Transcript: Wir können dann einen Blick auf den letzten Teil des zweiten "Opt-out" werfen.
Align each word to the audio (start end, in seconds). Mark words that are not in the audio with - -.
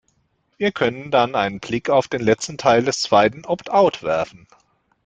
Wir 0.57 0.71
können 0.71 1.11
dann 1.11 1.35
einen 1.35 1.59
Blick 1.59 1.91
auf 1.91 2.07
den 2.07 2.21
letzten 2.23 2.57
Teil 2.57 2.83
des 2.83 3.01
zweiten 3.01 3.45
"Opt-out" 3.45 4.01
werfen. 4.01 4.47